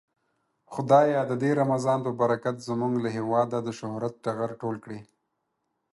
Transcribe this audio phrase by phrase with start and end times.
[0.73, 4.99] خدايه د دې رمضان په برکت زمونږ له هيواده د شهرت ټغر ټول کړې.